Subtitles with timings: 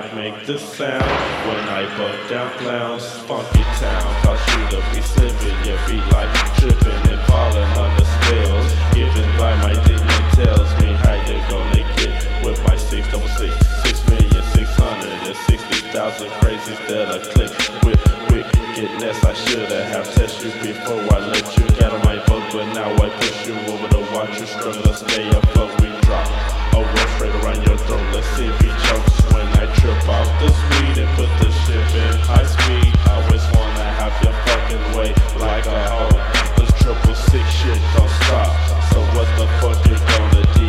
[0.00, 1.04] Glock make the sound
[1.46, 3.04] when I buck down clowns.
[3.28, 8.04] Funky town, cause you to be slipping your feet like tripping and falling on the
[8.04, 8.70] spills.
[8.94, 13.52] Given by my demon tells me how you gonna get with my six double six,
[13.82, 17.52] six million six hundred and sixty thousand crazies that I click
[17.84, 18.00] with
[18.30, 19.22] wickedness.
[19.24, 22.90] I shoulda have tested you before I let you get on my boat, but now
[22.94, 25.78] I push you over to watch you struggle stay afloat.
[25.80, 26.26] We drop
[26.72, 28.06] a roll straight around your throat.
[28.14, 29.20] Let's see if he chokes
[29.60, 32.96] I trip off the speed and put the ship in high speed.
[33.04, 36.16] I always wanna have your fucking way like a hoe.
[36.56, 38.56] This triple six shit don't stop.
[38.88, 40.64] So what the fuck you gonna do?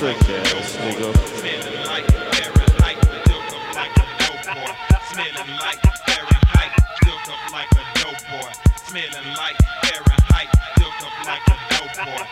[0.00, 1.12] Trick ass nigga.
[1.36, 2.96] Smelling like Fahrenheit,
[3.28, 4.72] built up like a dope boy.
[5.12, 6.72] Smelling like Fahrenheit,
[7.04, 8.52] built up like a dope boy.
[8.88, 10.48] Smelling like Fahrenheit,
[10.80, 12.24] built up like a dope boy.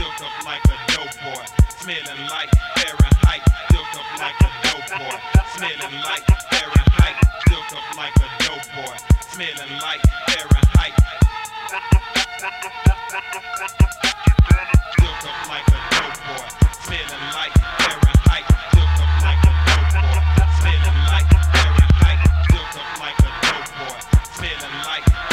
[0.00, 1.44] Built up like a dope boy.
[1.76, 5.12] Smelling like Fahrenheit, built up like a dope boy.
[5.52, 8.96] Smelling like Fahrenheit, built up like a dope boy.
[9.28, 10.96] Smelling like Fahrenheit.
[14.96, 16.48] Built up like a dope boy,
[16.80, 18.44] smelling like Fahrenheit.
[18.72, 20.16] Built up like a dope boy,
[20.56, 22.20] smelling like Fahrenheit.
[22.48, 24.00] Built up like a dope boy,
[24.32, 25.29] smelling like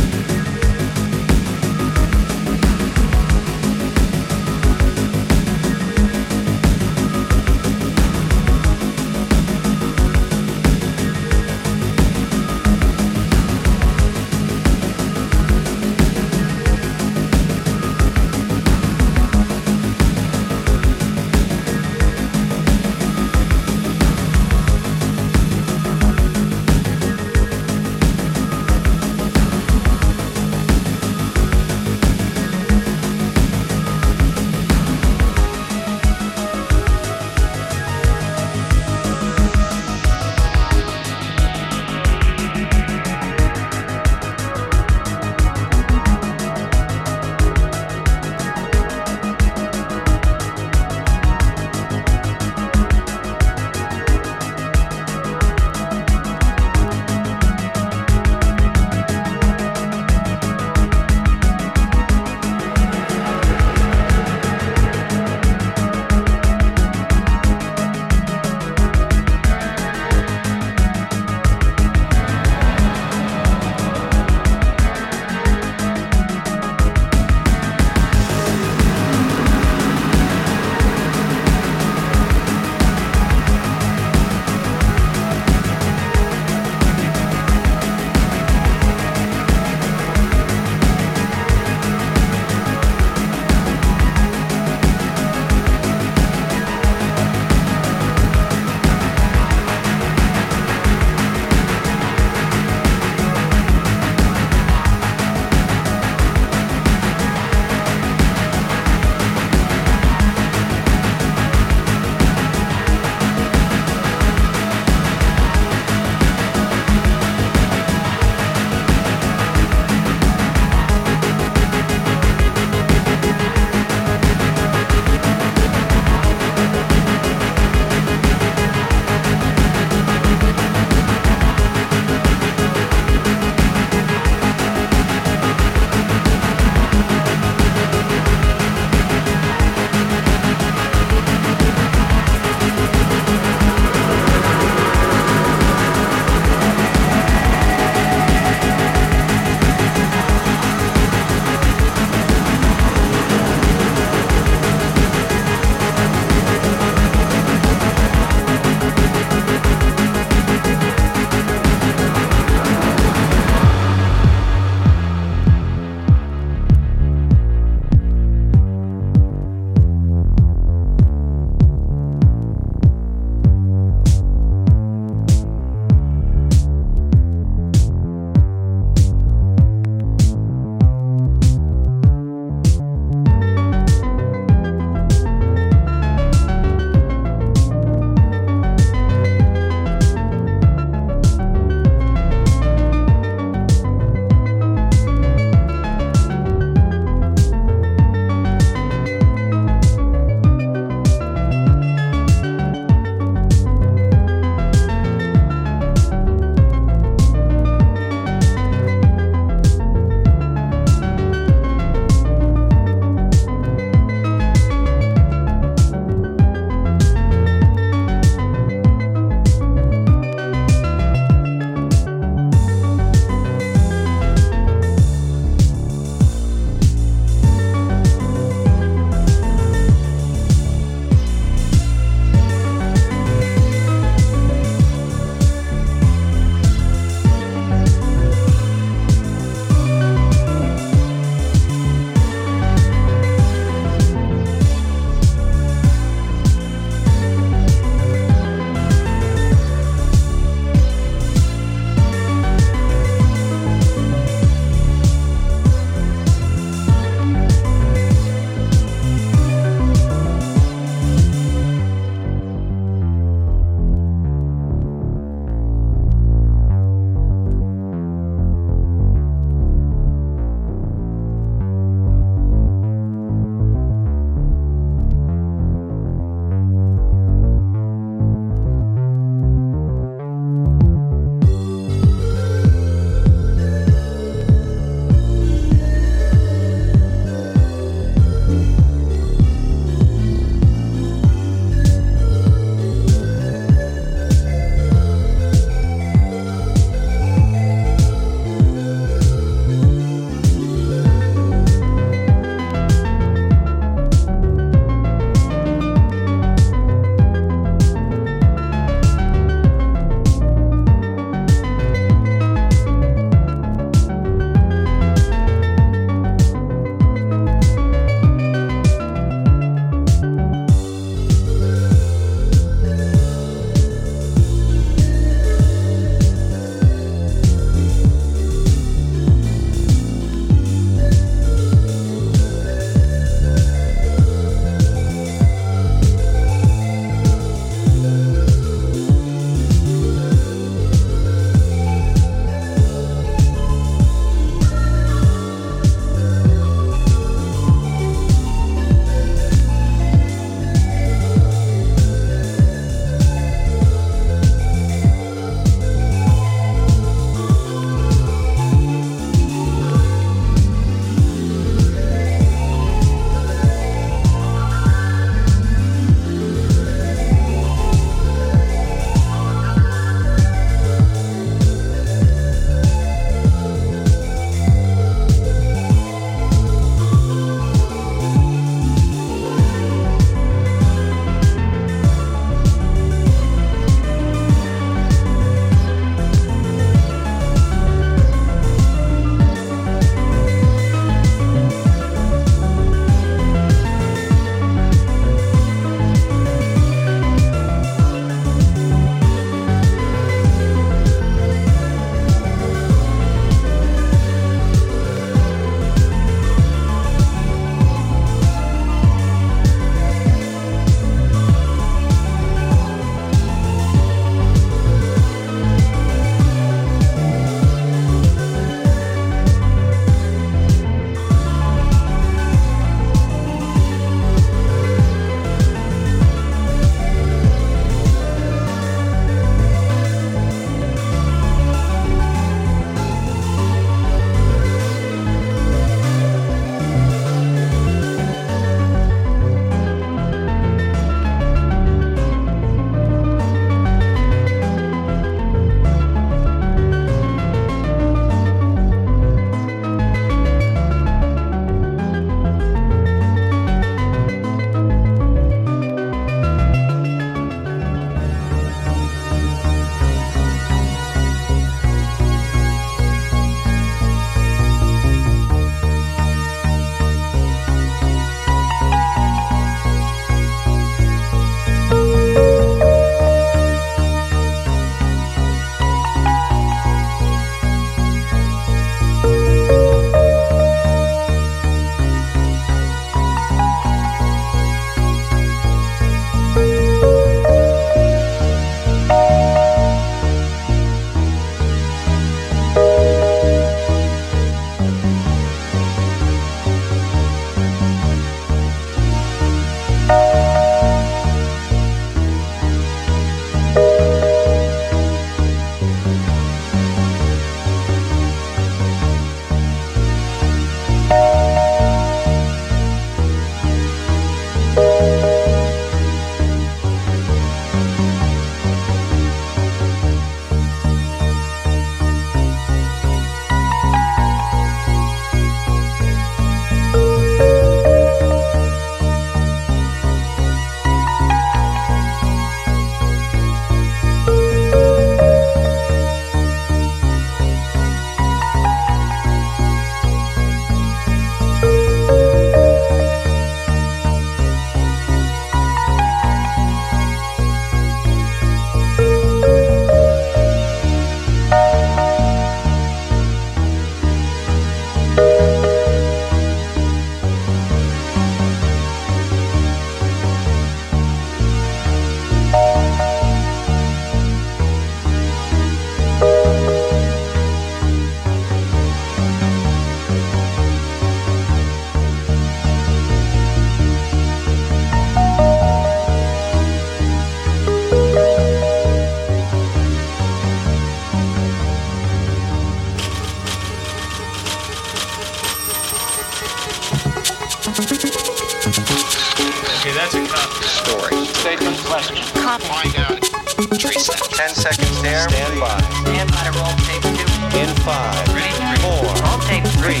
[594.40, 595.28] 10 seconds there.
[595.28, 595.78] Stand by.
[596.00, 597.58] Stand by to roll tape two.
[597.58, 598.80] In 5, Ready?
[598.80, 600.00] 4, Roll tape 3,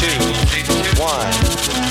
[0.00, 1.89] 2, 1.